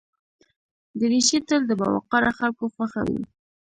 [0.99, 3.21] دریشي تل د باوقاره خلکو خوښه وي.